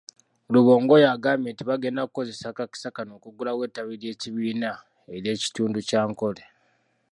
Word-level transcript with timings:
Rubongoya 0.53 1.07
agambye 1.15 1.49
nti 1.51 1.63
bagenda 1.69 2.07
kukozesa 2.07 2.45
akakisa 2.49 2.95
kano 2.95 3.11
okuggulawo 3.17 3.61
ettabi 3.67 3.93
ly'ekibiina 4.01 4.71
ery'ekitundu 5.15 5.79
ky'Ankole. 5.87 6.43